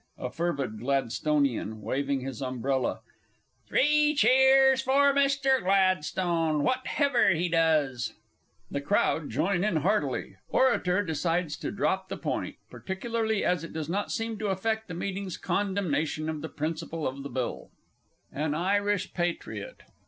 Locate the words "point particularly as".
12.17-13.63